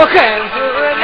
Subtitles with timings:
[0.00, 0.58] 我恨死
[1.00, 1.02] 人。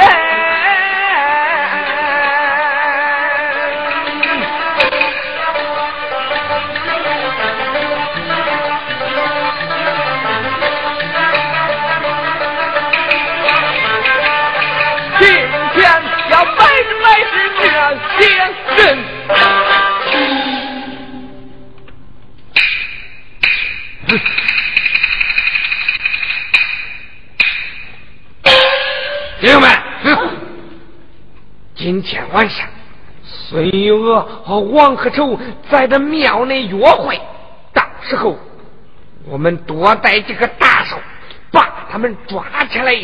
[15.19, 15.27] 今
[15.75, 15.83] 天
[16.31, 17.65] 要百分百是这
[18.21, 18.23] 些
[18.77, 19.64] 人。
[31.85, 32.67] 今天晚上
[33.23, 35.39] 孙玉娥和王克仇
[35.71, 37.21] 在这庙内约会，
[37.75, 38.39] 到时候
[39.29, 40.97] 我们多带几个打手，
[41.53, 42.97] 把他们抓起来，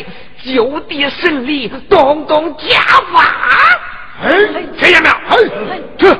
[0.43, 2.79] 就地审理，动动家
[3.13, 3.23] 法。
[4.23, 4.31] 哎，
[4.79, 5.15] 听见没有？
[5.69, 6.17] 哎，这。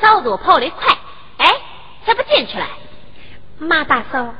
[0.00, 0.96] 嫂子跑得快。
[1.38, 1.46] 哎，
[2.06, 2.66] 咋不进去了？
[3.58, 4.34] 马大嫂，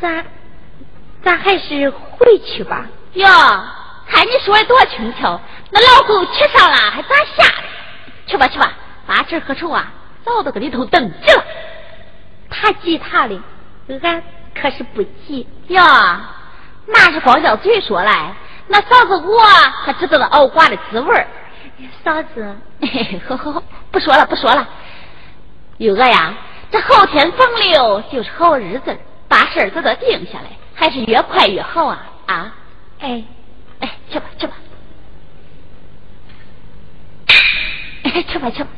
[0.00, 0.24] 咱
[1.22, 2.86] 咱还是回去吧。
[3.14, 3.26] 哟，
[4.08, 5.40] 看你说的多轻巧，
[5.70, 7.54] 那老狗骑上了还咋下？
[8.26, 8.72] 去吧去吧，
[9.06, 9.92] 八尺和丑啊，
[10.24, 11.44] 早都搁里头等着了。
[12.50, 13.40] 他急他的，
[14.02, 14.22] 俺
[14.54, 15.46] 可是不急。
[15.68, 15.82] 哟，
[16.86, 18.34] 那是光叫嘴说来，
[18.66, 19.42] 那嫂子我
[19.84, 21.26] 可知道那熬瓜的滋味
[22.04, 22.56] 嫂子，
[23.28, 24.68] 好好好，不说了不说了。
[25.78, 26.34] 玉娥呀，
[26.70, 28.98] 这后天逢六就是好日子，
[29.28, 32.54] 把事儿都得定下来，还是越快越好啊啊！
[33.00, 33.22] 哎
[33.80, 34.54] 哎，去吧去吧，
[38.02, 38.70] 哎去吧去吧。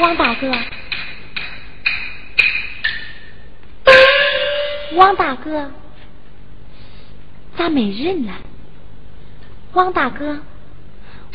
[0.00, 0.50] 王大哥，
[4.96, 5.70] 王大哥，
[7.56, 8.32] 咋没人了？
[9.72, 10.40] 王大哥，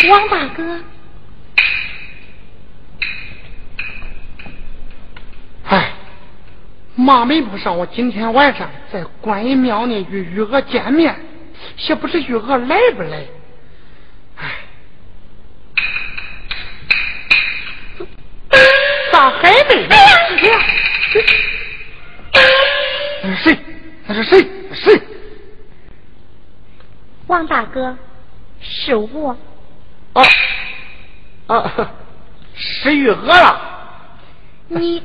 [0.10, 0.80] 王大哥，
[5.70, 5.94] 哎，
[6.96, 11.16] 妈没不上，我今天晚上在观音庙内与玉娥见面，
[11.88, 13.26] 也不知玉娥来不来。
[19.20, 19.98] 咋还没来？
[23.22, 23.60] 那是谁？
[24.08, 24.50] 那是谁？
[24.72, 25.02] 谁？
[27.28, 27.98] 王大哥，
[28.62, 29.36] 是我。
[30.14, 30.24] 啊
[31.48, 31.92] 啊，
[32.56, 33.62] 是玉娥了。
[34.70, 35.04] 你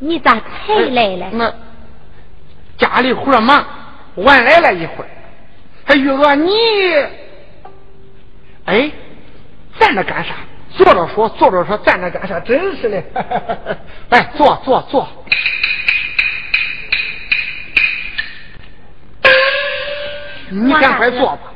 [0.00, 1.30] 你咋才来了？
[1.30, 1.54] 那
[2.76, 3.64] 家里活忙，
[4.16, 5.08] 晚来了一会儿。
[5.84, 6.50] 哎，玉娥你，
[8.64, 8.90] 哎，
[9.78, 10.34] 在那干啥？
[10.76, 12.38] 坐着说，坐着说，站着干啥？
[12.40, 13.02] 真是的！
[14.10, 15.08] 来， 坐坐坐。
[20.50, 21.52] 你赶快坐吧。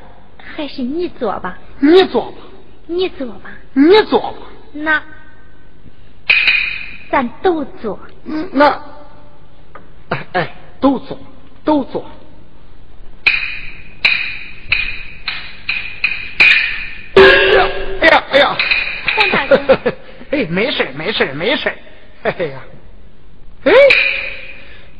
[0.56, 1.56] 还是你坐吧。
[1.78, 2.38] 你坐吧。
[2.86, 3.50] 你坐吧。
[3.74, 4.38] 你坐吧。
[4.72, 5.02] 那
[7.10, 7.98] 咱都坐。
[8.24, 8.66] 嗯，那
[10.08, 11.18] 哎哎，都坐，
[11.64, 12.04] 都坐。
[17.14, 17.22] 哎
[18.08, 18.44] 呀，哎呀！
[18.50, 18.69] 王大哥，
[20.30, 21.72] 哎，没事没事没事
[22.22, 22.60] 嘿嘿呀，
[23.64, 23.72] 哎，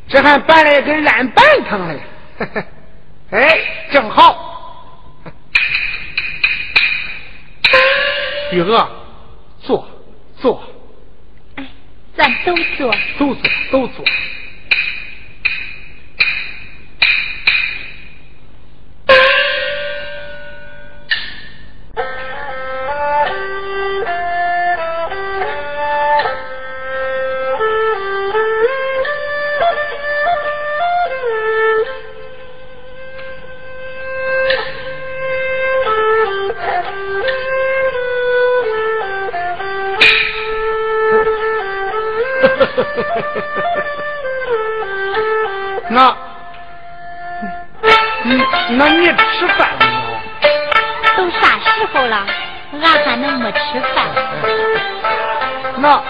[0.07, 1.99] 这还搬来根烂板凳嘞，
[3.31, 3.59] 哎，
[3.91, 4.49] 正好。
[8.51, 8.89] 雨娥，
[9.61, 9.87] 坐
[10.35, 10.61] 坐。
[11.55, 11.65] 哎，
[12.17, 12.93] 咱都坐。
[13.17, 14.05] 都坐都坐。
[45.89, 46.15] 那，
[48.23, 48.39] 嗯，
[48.77, 49.91] 那你吃饭没有？
[51.17, 52.25] 都啥时候了，
[52.81, 53.95] 俺还能没吃饭？
[55.77, 56.01] 那，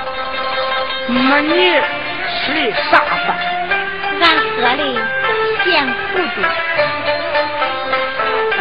[1.07, 1.81] 那你
[2.29, 3.35] 吃的啥饭？
[4.21, 4.23] 俺
[4.55, 4.81] 喝的
[5.63, 5.91] 咸糊
[6.35, 6.37] 涂。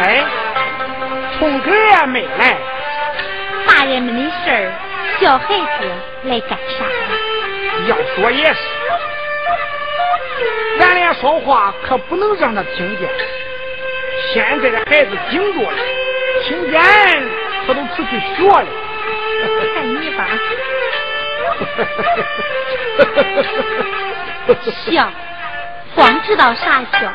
[0.01, 0.03] 哎，
[1.37, 2.41] 聪哥也没来。
[3.67, 4.71] 大人们的事儿，
[5.19, 5.53] 小孩子
[6.23, 6.79] 来干啥？
[7.91, 8.59] 要说也是，
[10.79, 13.09] 咱俩说话可不能让他听见。
[14.33, 15.77] 现在的孩子顶着了，
[16.45, 16.81] 听见
[17.67, 18.65] 他都出去学了。
[19.73, 20.25] 看你吧，
[24.85, 25.11] 笑，
[25.93, 27.11] 光知道傻笑。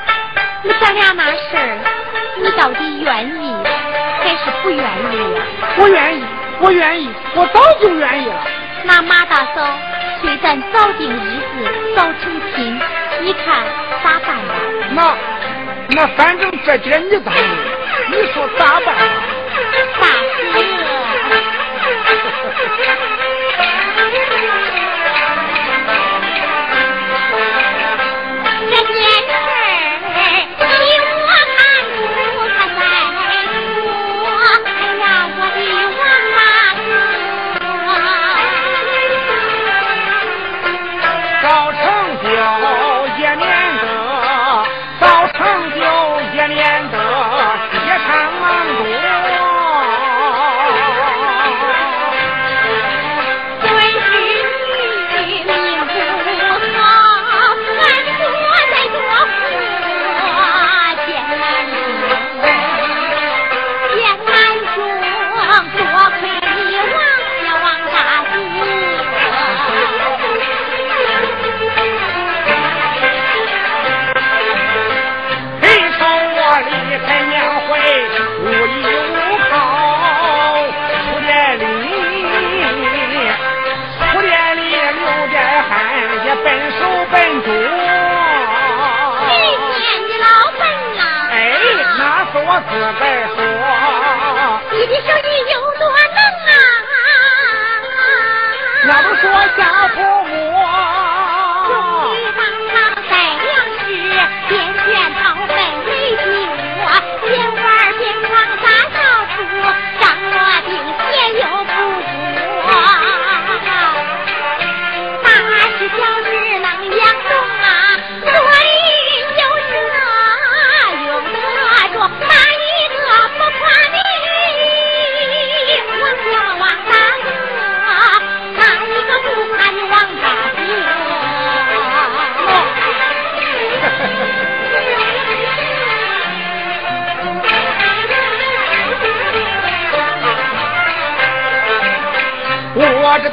[0.63, 1.79] 那咱俩那事儿，
[2.37, 3.57] 你到底愿意
[4.21, 4.83] 还是不愿意
[5.35, 5.43] 呀？
[5.79, 6.25] 我愿意，
[6.61, 8.45] 我愿意，我早就愿意了。
[8.85, 9.67] 那马大嫂。
[10.27, 11.45] 虽咱早定日子，
[11.95, 12.77] 早成亲，
[13.23, 13.65] 你看
[14.03, 14.55] 咋办吧？
[14.91, 15.17] 那
[15.91, 17.49] 那反正这节你答应，
[18.11, 18.93] 你说咋办？
[20.01, 20.09] 大
[23.21, 23.26] 哥。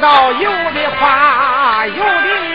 [0.04, 2.53] 要有的花，有的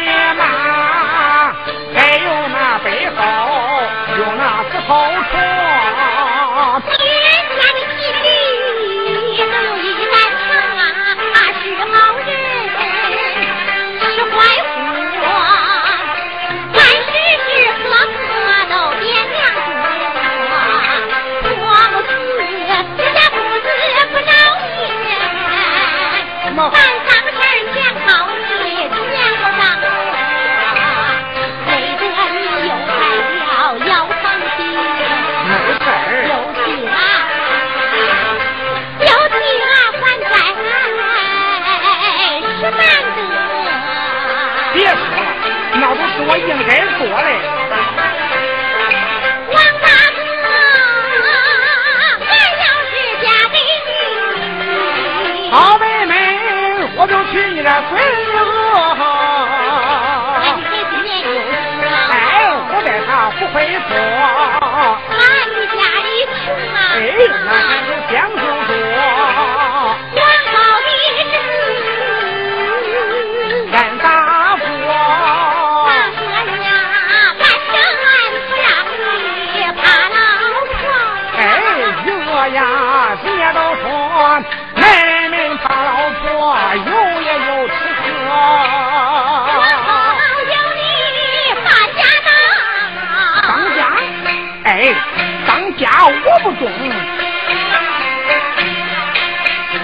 [95.79, 96.11] 家我
[96.43, 96.61] 不中。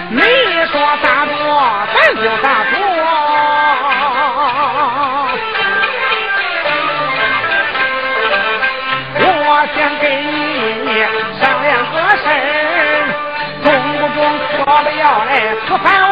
[0.10, 0.20] 你
[0.72, 1.34] 说咋做，
[1.94, 2.74] 咱就咋做。
[9.18, 9.24] 我
[9.74, 10.04] 想给
[10.84, 10.88] 你
[11.40, 12.34] 商量个事儿。
[14.68, 15.32] 我们要来
[15.66, 15.86] 吃饭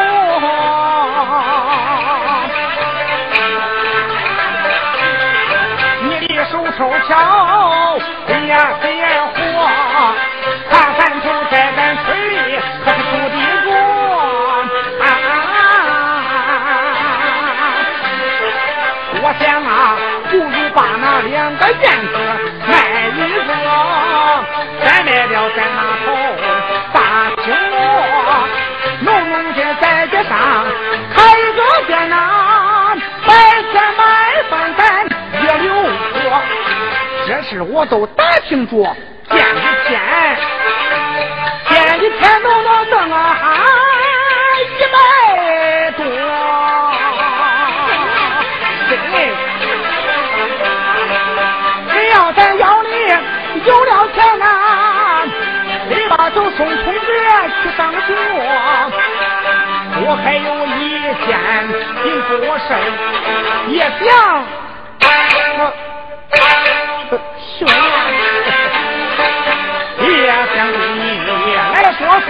[6.02, 7.12] 你的手手巧，
[8.28, 8.52] 哎呀
[21.64, 22.14] 个燕子
[22.66, 22.72] 卖
[23.08, 23.48] 一个，
[24.84, 26.06] 再卖了在那头
[26.92, 26.96] 大
[27.42, 27.44] 青。
[29.00, 30.30] 农民街在街上
[31.14, 32.94] 开个店呐，
[33.26, 33.32] 白
[33.72, 34.02] 天卖
[34.50, 35.08] 饭咱
[35.42, 36.42] 也留活。
[37.26, 38.94] 这事我都打听着，
[39.30, 40.00] 见一天，
[41.70, 43.44] 见一天都能挣啊哈
[57.76, 58.96] 学去上学。
[60.06, 60.78] 我还有一
[61.24, 61.28] 件
[62.02, 62.68] 紧迫事
[63.68, 64.02] 也想
[67.58, 67.60] 说，
[70.00, 70.06] 也
[70.54, 71.02] 想跟你
[71.72, 72.28] 来说说。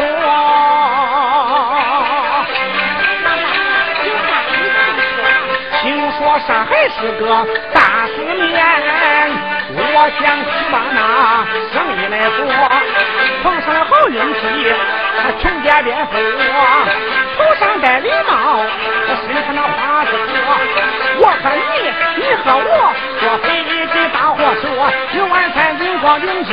[5.83, 7.23] 听说上海是个
[7.73, 8.57] 大世面，
[9.97, 10.99] 我想去把那
[11.73, 12.43] 生意来做，
[13.45, 14.75] 碰上了好运气，
[15.23, 16.13] 他穷家变富，
[17.39, 18.67] 头上戴礼帽，
[19.07, 20.35] 身上那花子多。
[21.17, 24.63] 我和你，你和我，坐飞机大货车，
[25.13, 26.51] 今晚餐银光银子，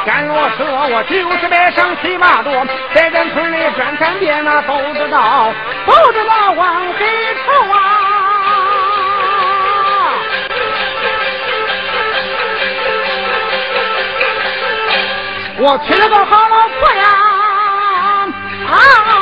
[0.00, 2.50] 我干我说，我就是白上骑马多，
[2.94, 5.52] 在咱村里转三遍那都知道，
[5.86, 7.76] 都知道往黑处啊！
[15.58, 17.04] 我娶了个好老婆呀！
[18.70, 19.19] 啊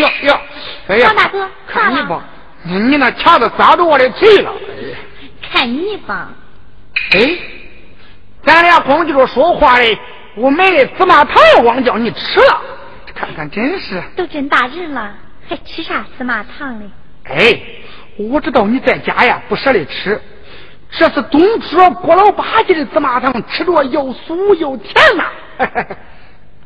[0.00, 0.40] 呀呀呀！
[0.88, 2.24] 哎呀，张大哥看你吧，
[2.62, 4.52] 你你那掐子扎着我的腿了。
[5.50, 6.30] 看你吧，
[7.12, 7.38] 哎，
[8.44, 9.98] 咱俩光记着说话嘞，
[10.34, 12.62] 我买的芝麻糖也忘叫你吃了。
[13.14, 14.02] 看看，真是。
[14.16, 15.14] 都真大人了，
[15.48, 16.86] 还吃啥芝麻糖嘞？
[17.24, 17.60] 哎，
[18.16, 20.20] 我知道你在家呀不舍得吃，
[20.90, 25.26] 这是东坡郭老八家的芝麻糖，吃着又酥又甜呐、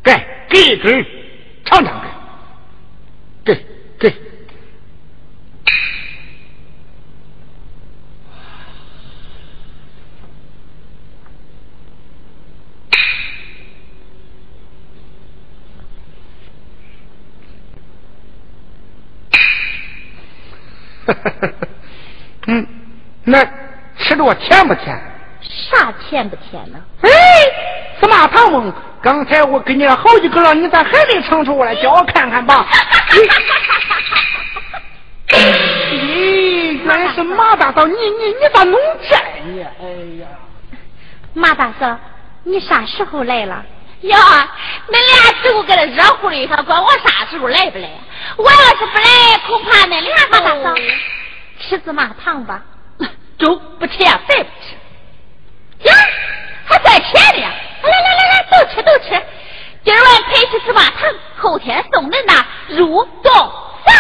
[0.03, 0.13] 给
[0.49, 1.05] 给一根，
[1.65, 2.11] 尝尝看。
[3.45, 3.55] 给
[3.99, 4.13] 给。
[22.49, 22.67] 嗯，
[23.29, 23.45] 那
[23.99, 24.97] 吃着甜不甜？
[25.43, 26.79] 啥甜不甜呢？
[27.03, 27.11] 哎，
[28.01, 31.75] 芝麻糖翁，刚才我给你了好几个了，你咋还没尝出来？
[31.83, 32.65] 叫我看看吧。
[35.31, 39.67] 咦，原来是马大嫂，你你你咋弄这呢？
[39.81, 39.87] 哎
[40.21, 40.29] 呀，
[41.35, 41.99] 马大嫂，
[42.45, 43.65] 你啥时候来了？
[44.03, 44.19] 呀，
[44.89, 47.89] 恁俩只顾搁这热乎的，还管我啥时候来不来？
[48.37, 50.75] 我要是不来，恐怕恁俩马大嫂
[51.59, 52.63] 吃芝麻糖吧？
[53.39, 54.75] 粥不吃呀，饭不吃。
[55.89, 55.95] 呀，
[56.65, 57.53] 还赚钱的呀！
[57.83, 59.09] 来来来来，都吃都吃。
[59.85, 62.45] 今儿晚陪吃芝麻糖，后天送恁那
[62.75, 63.53] 入洞
[63.85, 63.95] 饭。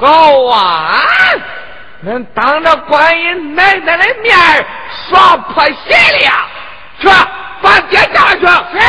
[0.06, 1.02] 好啊！
[2.06, 4.64] 恁当着观音奶奶的面儿
[5.10, 6.46] 耍破鞋了呀？
[7.02, 7.08] 去，
[7.64, 8.46] 把爹叫来去。
[8.46, 8.80] 谁？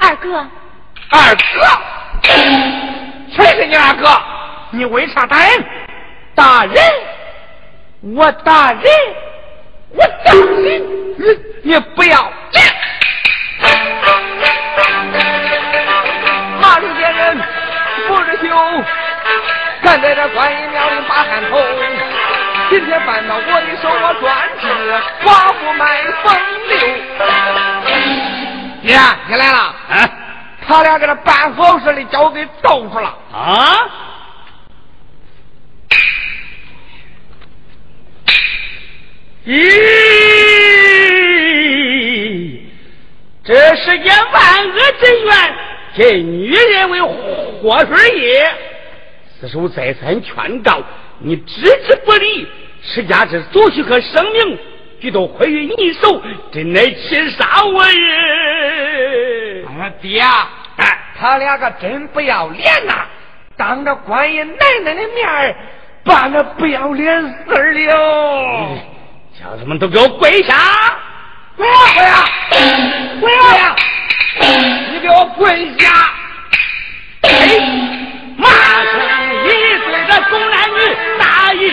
[0.00, 0.44] 二哥，
[1.10, 1.60] 二哥，
[3.36, 4.20] 谁是你二哥？
[4.70, 5.64] 你为啥打人？
[6.34, 6.74] 打人？
[8.16, 8.82] 我打人？
[9.92, 10.82] 我打人？
[11.16, 12.64] 你你不要脸！
[16.60, 17.40] 马路见人
[18.08, 18.48] 不是羞，
[19.84, 21.60] 敢在这观音庙里把汗头。
[22.70, 24.66] 今天搬到我的手，我专治
[25.22, 26.34] 寡妇卖风
[26.68, 26.78] 流。
[28.82, 29.58] 爹，你来了。
[29.58, 30.10] 啊
[30.66, 33.14] 他俩给这办好事的，叫我给逗出了。
[33.34, 33.86] 啊！
[39.44, 39.60] 咦，
[43.44, 45.54] 这世间万恶之源，
[45.98, 48.50] 这女人为祸水也。
[49.46, 50.82] 此时再三劝告，
[51.18, 52.48] 你置之不理，
[52.82, 54.58] 施家之所需和生命，
[55.00, 59.66] 俱都毁于你手，真乃欺杀我也！
[59.66, 60.22] 哎呀，爹，
[60.76, 63.04] 哎，他俩可真不要脸呐！
[63.54, 65.54] 当着观音奶奶的面儿
[66.04, 68.78] 办了不要脸事儿了。
[69.38, 70.56] 小子们都给我跪下！
[71.56, 72.24] 跪呀跪呀
[73.20, 73.76] 跪呀！
[74.90, 75.92] 你给我跪下！
[77.22, 77.83] 哎，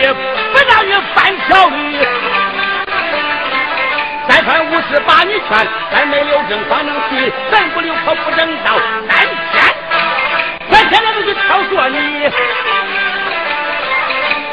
[0.08, 2.06] 不让你犯条律。
[4.28, 9.62] 三番五次把你劝，咱没有证方能去，咱不留口不正道，三天，
[10.70, 11.96] 三天我就去挑唆你。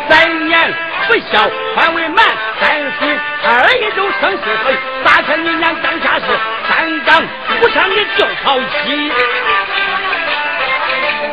[0.10, 0.74] 三年
[1.08, 2.26] 不孝还为满，
[2.60, 3.00] 三岁
[3.44, 3.48] 二
[3.80, 6.26] 一周生四岁，八千你娘当下事，
[6.68, 7.24] 三纲
[7.62, 9.12] 不上你就好戏。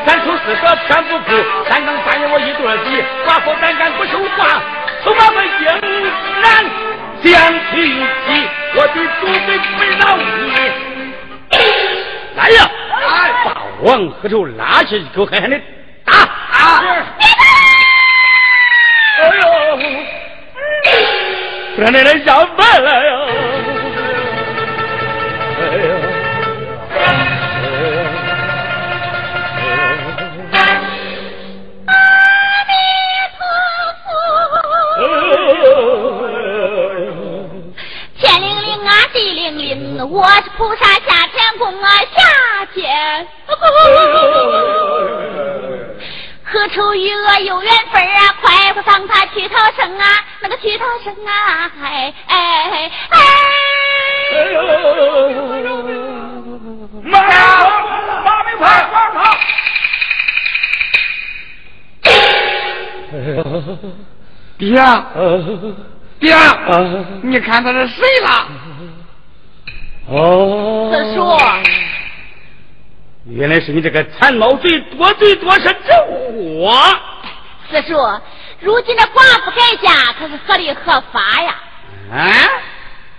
[0.07, 1.31] 三出四舍全不顾，
[1.69, 4.63] 三更半夜我一对鸡，寡妇胆敢不说话，
[5.03, 5.67] 从我们应
[6.43, 6.47] 然
[7.25, 7.27] 将
[7.73, 7.75] 提
[8.25, 8.27] 起，
[8.77, 10.23] 我的主子不饶你。
[12.37, 12.59] 来呀！
[13.45, 13.47] 把
[13.83, 15.59] 王和头拉下去，给我狠狠的
[16.05, 16.13] 打！
[16.19, 16.25] 啊！
[19.19, 19.43] 哎呦！
[21.85, 23.26] 俺奶奶上班了呀！
[40.17, 43.29] 我是菩萨下天宫啊，下天。
[46.43, 48.35] 何愁与我有缘分啊？
[48.41, 50.07] 快快放他去逃生啊！
[50.41, 51.71] 那个去逃生啊！
[51.83, 53.19] 哎哎哎！
[57.03, 57.37] 妈 呀！
[58.25, 59.39] 马明快放他！
[64.57, 64.67] 爹，
[66.19, 66.35] 爹，
[67.23, 68.49] 你看他是谁了？
[70.09, 71.37] 哦，四叔，
[73.25, 75.91] 原来是你这个残毛贼，多嘴多舌之
[76.61, 76.73] 货！
[77.69, 77.97] 四叔，
[78.61, 81.55] 如今的寡妇改嫁可是合理合法呀！
[82.13, 82.23] 啊，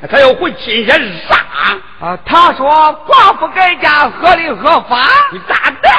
[0.09, 1.35] 他要回亲家是啥？
[1.99, 2.69] 啊，他说
[3.05, 5.09] 寡妇改嫁合理合法。
[5.33, 5.91] 你大胆！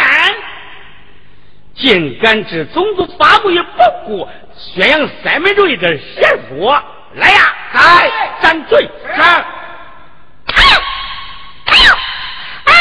[1.75, 3.69] 竟敢置宗族法规于不
[4.07, 6.83] 顾，宣扬三民主义的邪说！
[7.13, 8.91] 来呀，来，斩罪！
[9.15, 9.21] 是。
[9.21, 10.81] 哎呦，
[11.67, 11.95] 哎呦，
[12.65, 12.73] 哎！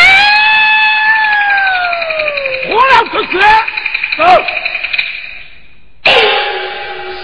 [2.70, 3.38] 我让出去！
[4.18, 4.24] 走。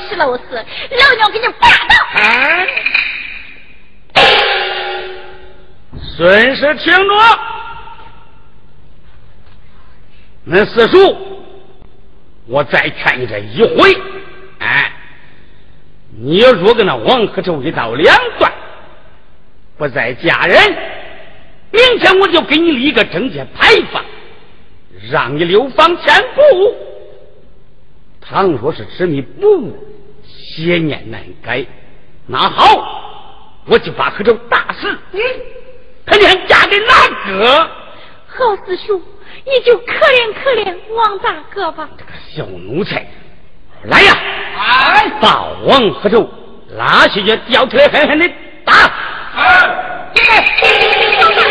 [0.08, 1.96] 石老四，老娘给你拔刀！
[2.14, 2.68] 哎，
[6.16, 7.40] 顺势听着，
[10.48, 11.18] 恁四叔，
[12.46, 13.98] 我再劝你这一回，
[14.60, 14.92] 哎，
[16.16, 18.52] 你要若跟那王克洲一刀两断，
[19.78, 20.78] 不再嫁人，
[21.72, 24.06] 明天我就给你立个证件牌坊，
[25.12, 26.76] 让你流芳千古。
[28.22, 29.78] 倘若是执迷不悟，
[30.26, 31.66] 邪念难改，
[32.26, 34.90] 那好，我就把克州打死。
[35.12, 35.20] 你
[36.06, 37.70] 肯定嫁给哪个？
[38.28, 39.02] 好四叔，
[39.46, 41.90] 你就可怜可怜王大哥吧。
[41.98, 43.06] 这个小奴才，
[43.84, 44.14] 来呀！
[44.58, 46.28] 哎，把王克州
[46.78, 48.28] 拉下去，吊起来，狠狠的
[48.66, 48.74] 打！
[49.36, 50.24] 哎，进
[51.36, 51.43] 来！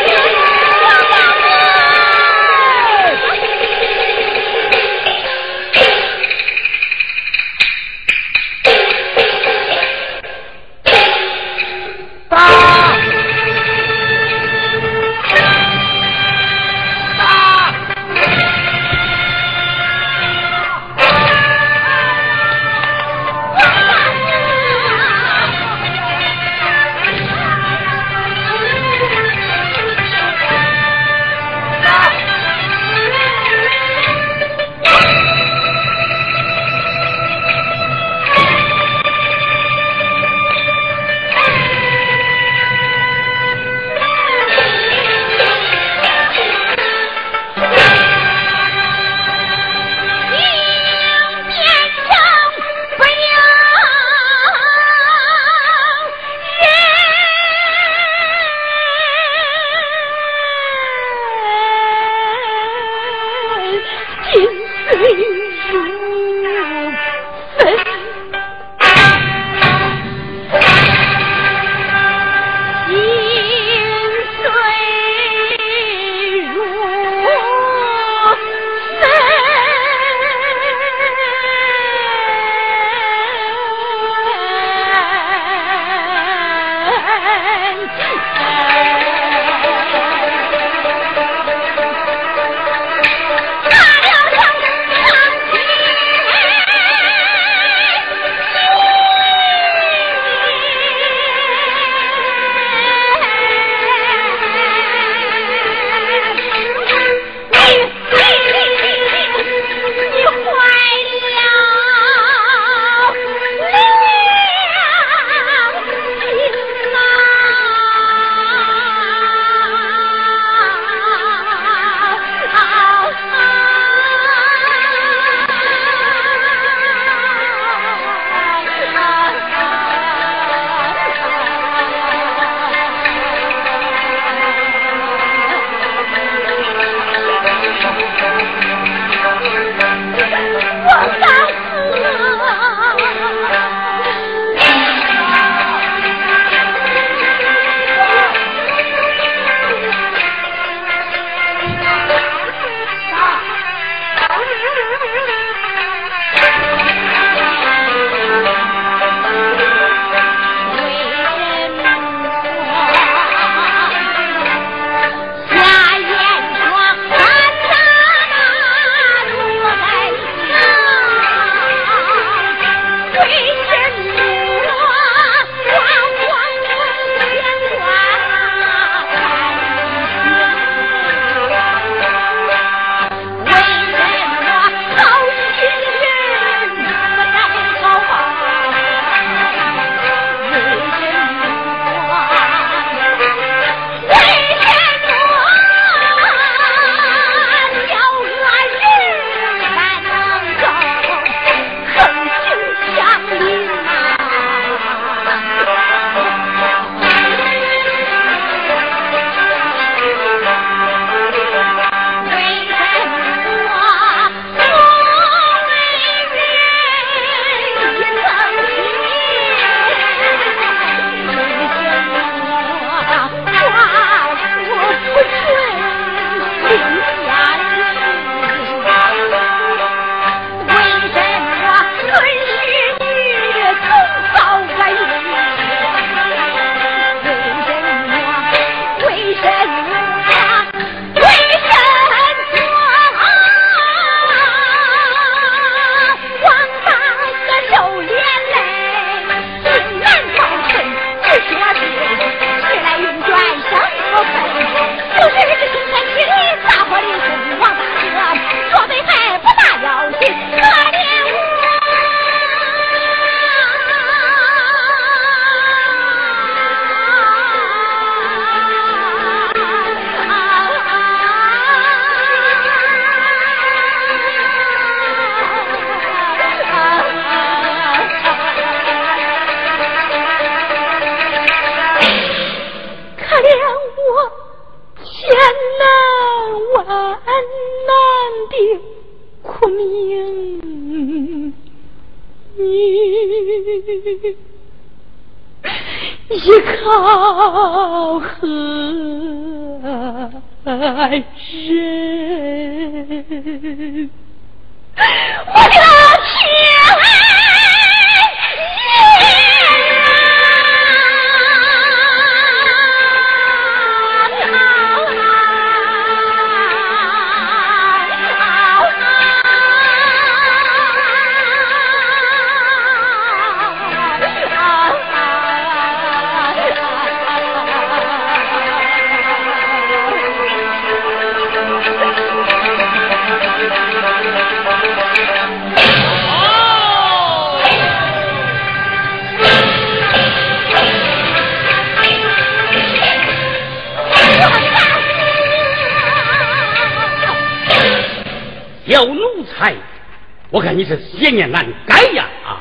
[350.53, 352.27] 我看你是邪念难改呀！
[352.47, 352.61] 啊，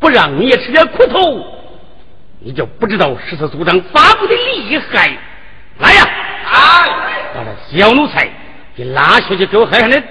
[0.00, 1.44] 不让你也吃点苦头，
[2.40, 5.16] 你就不知道十四组长发布的厉害。
[5.78, 6.02] 来呀！
[6.50, 6.86] 啊，
[7.34, 8.26] 把这小奴才
[8.74, 10.02] 给拉下去，给我狠狠的